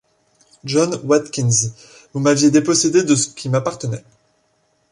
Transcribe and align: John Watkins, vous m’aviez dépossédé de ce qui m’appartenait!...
John 0.63 0.99
Watkins, 1.03 1.73
vous 2.11 2.19
m’aviez 2.21 2.49
dépossédé 2.49 3.03
de 3.03 3.13
ce 3.13 3.27
qui 3.27 3.49
m’appartenait!... 3.49 4.03